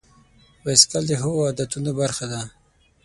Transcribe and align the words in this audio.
بایسکل 0.63 1.03
د 1.07 1.11
ښو 1.21 1.31
عادتونو 1.47 1.91
برخه 2.01 2.25
ده. 2.31 2.41